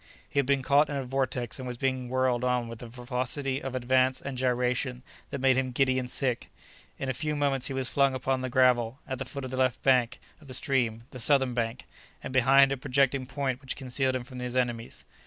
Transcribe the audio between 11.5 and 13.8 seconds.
bank—and behind a projecting point which